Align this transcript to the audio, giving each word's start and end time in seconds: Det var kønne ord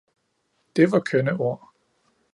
Det 0.75 0.87
var 0.91 0.99
kønne 0.99 1.31
ord 1.39 1.69